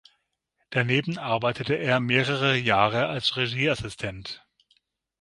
Daneben 0.71 1.19
arbeitete 1.19 1.75
er 1.75 1.99
mehrere 1.99 2.55
Jahre 2.57 3.05
als 3.05 3.37
Regieassistent. 3.37 4.43